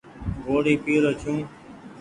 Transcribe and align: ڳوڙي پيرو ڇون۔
ڳوڙي 0.43 0.73
پيرو 0.83 1.11
ڇون۔ 1.21 1.39